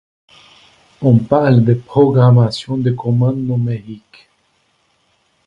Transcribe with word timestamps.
On 1.03 1.19
parle 1.19 1.63
de 1.63 1.75
programmation 1.75 2.75
de 2.75 2.89
commande 2.89 3.37
numérique. 3.47 4.31